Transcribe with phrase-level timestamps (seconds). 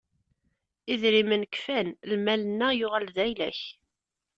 [0.93, 3.59] Idrimen kfan, lmal-nneɣ yuɣal d ayla-k.